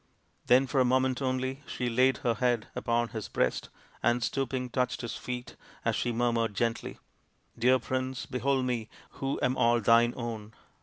[0.47, 3.69] Then for a moment only she laid her head upon his breast,
[4.01, 6.97] and, stooping, touched his feet as she murmured gently,"
[7.59, 10.55] Dear Prince, behold me, who am all thine own."